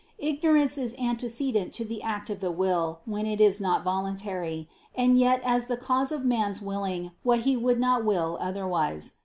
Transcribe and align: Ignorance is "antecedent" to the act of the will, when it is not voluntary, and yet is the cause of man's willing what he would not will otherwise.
Ignorance 0.17 0.79
is 0.79 0.95
"antecedent" 0.97 1.73
to 1.73 1.85
the 1.85 2.01
act 2.01 2.31
of 2.31 2.39
the 2.39 2.49
will, 2.49 3.01
when 3.05 3.27
it 3.27 3.39
is 3.39 3.61
not 3.61 3.83
voluntary, 3.83 4.67
and 4.95 5.15
yet 5.15 5.43
is 5.47 5.67
the 5.67 5.77
cause 5.77 6.11
of 6.11 6.25
man's 6.25 6.59
willing 6.59 7.11
what 7.21 7.41
he 7.41 7.55
would 7.55 7.79
not 7.79 8.03
will 8.03 8.35
otherwise. 8.41 9.13